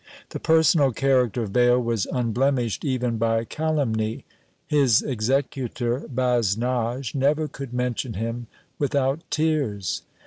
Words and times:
The 0.29 0.39
personal 0.39 0.91
character 0.93 1.43
of 1.43 1.53
Bayle 1.53 1.79
was 1.79 2.07
unblemished 2.07 2.83
even 2.83 3.19
by 3.19 3.43
calumny; 3.45 4.25
his 4.65 5.03
executor, 5.03 6.07
Basnage, 6.09 7.13
never 7.13 7.47
could 7.47 7.71
mention 7.71 8.13
him 8.15 8.47
without 8.79 9.19
tears! 9.29 10.01